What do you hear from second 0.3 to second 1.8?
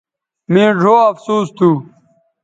مے ڙھؤ افسوس تھو